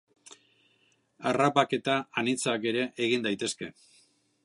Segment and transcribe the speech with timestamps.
[1.31, 3.75] Harrapaketa anitzak ere egin daitezke.